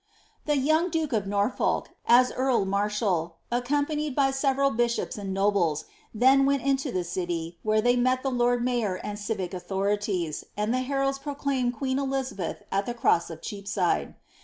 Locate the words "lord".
8.31-8.63